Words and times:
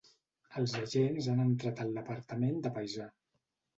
Els 0.61 0.71
agents 0.79 1.27
han 1.33 1.43
entrat 1.45 1.85
al 1.85 1.93
departament 2.01 2.59
de 2.65 2.73
paisà. 2.79 3.11